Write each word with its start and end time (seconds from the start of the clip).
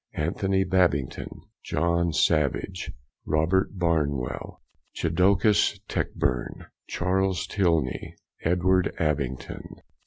Anthony 0.15 0.63
Babington. 0.63 1.29
John 1.63 2.11
Savage. 2.11 2.91
Robert 3.23 3.77
Barnwell. 3.77 4.59
Chodicus 4.99 5.79
Techburne. 5.87 6.65
Charles 6.87 7.45
Tilney. 7.45 8.15
Edward 8.43 8.95
Abbington. 8.97 9.63